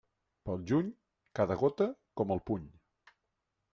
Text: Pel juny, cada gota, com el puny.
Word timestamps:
Pel 0.49 0.63
juny, 0.71 0.87
cada 1.41 1.59
gota, 1.65 1.89
com 2.23 2.35
el 2.37 2.45
puny. 2.51 2.67